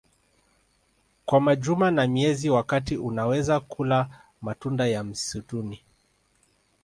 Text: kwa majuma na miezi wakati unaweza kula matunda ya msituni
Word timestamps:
kwa 1.25 1.41
majuma 1.41 1.91
na 1.91 2.07
miezi 2.07 2.49
wakati 2.49 2.97
unaweza 2.97 3.59
kula 3.59 4.23
matunda 4.41 4.87
ya 4.87 5.03
msituni 5.03 5.81